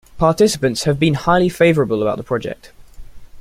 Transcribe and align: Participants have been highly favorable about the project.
Participants 0.17 0.85
have 0.85 0.99
been 0.99 1.13
highly 1.13 1.47
favorable 1.47 2.01
about 2.01 2.17
the 2.17 2.23
project. 2.23 2.71